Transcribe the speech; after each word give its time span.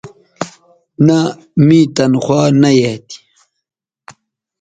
نہء 1.05 1.29
می 1.65 1.79
تنخوا 1.95 2.41
نہ 2.61 2.69
یایئ 2.81 2.97
تھی 3.07 3.19